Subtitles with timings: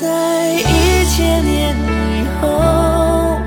[0.00, 3.38] 在一千年以后，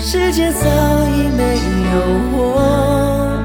[0.00, 0.66] 世界早
[1.06, 1.54] 已没
[1.92, 1.94] 有
[2.34, 3.38] 我，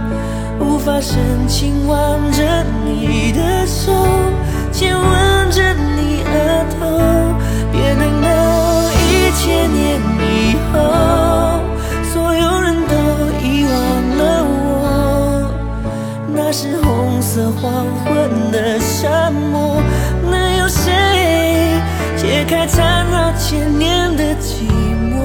[0.60, 3.94] 无法深情挽着你的手，
[4.72, 6.88] 亲吻着你额头。
[7.72, 8.28] 别等到
[9.06, 10.76] 一千年以后，
[12.12, 12.96] 所有人都
[13.46, 13.74] 遗忘
[14.18, 15.46] 了我，
[16.34, 19.80] 那是红色黄昏的沙漠，
[22.48, 24.64] 开缠绕千年的寂
[25.12, 25.18] 寞？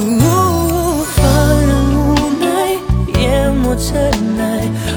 [0.00, 1.26] 呜，放
[1.66, 2.46] 任无奈
[3.20, 4.42] 淹没尘埃，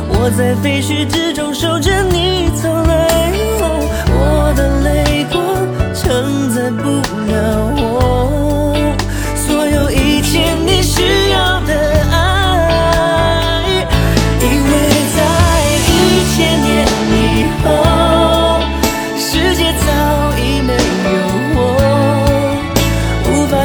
[0.08, 2.01] 我在废墟之中守着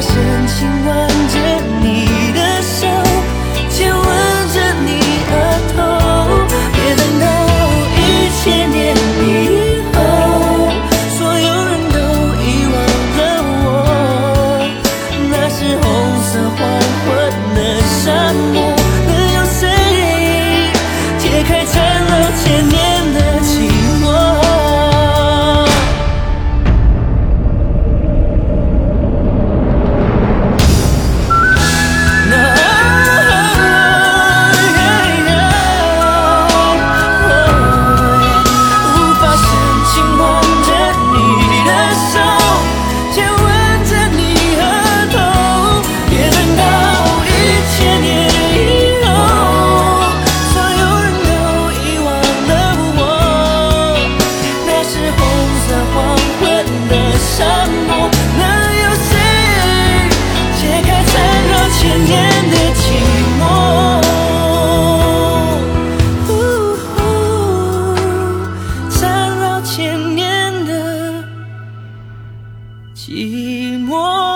[0.01, 0.15] 深
[0.47, 1.37] 情望着
[1.83, 1.96] 你。
[57.65, 58.43] 能
[58.83, 59.11] 有谁
[60.59, 61.15] 解开缠
[61.49, 62.15] 绕千年
[62.51, 62.85] 的寂
[63.39, 63.43] 寞？
[68.91, 69.01] 缠
[69.39, 69.75] 绕千
[70.15, 70.25] 年
[70.67, 70.71] 的
[72.95, 74.36] 寂寞。